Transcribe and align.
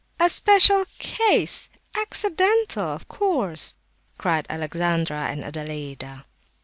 "A 0.19 0.29
special 0.29 0.85
case—accidental, 0.97 2.81
of 2.87 3.07
course!" 3.07 3.75
cried 4.17 4.47
Alexandra 4.49 5.27
and 5.29 5.43
Adelaida. 5.43 6.23